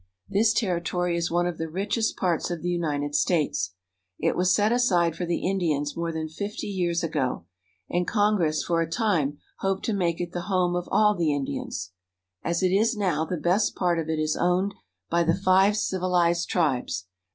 [0.27, 3.75] This territory is one of the richest parts of the United States.
[4.17, 7.45] It was set aside for the Indians more than fifty years ago,
[7.87, 11.91] and Congress for a time hoped to make it the home of all the Indians.
[12.43, 14.73] As it is now, the best part of it is owned
[15.11, 17.05] by the five civilized tribes.